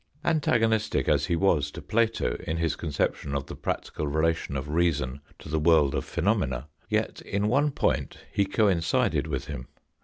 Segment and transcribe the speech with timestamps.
[0.25, 5.21] Antagonistic as he was to Plato in his conception of the practical relation of reason
[5.37, 9.67] to the world of phenomena, yet in one point he coincided with him.